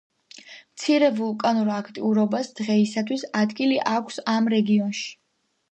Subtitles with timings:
[0.75, 5.11] მცირე ვულკანურ აქტიურობას დღეისათვის ადგილი აქვს ამ რეგიონში.